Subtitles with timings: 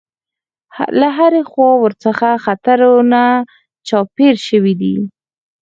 [0.99, 3.21] له هرې خوا ورڅخه خطرونه
[3.87, 4.95] چاپېر شوي دي.